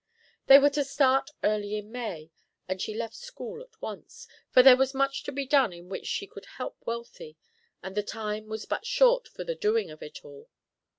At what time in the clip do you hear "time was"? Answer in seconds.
8.01-8.65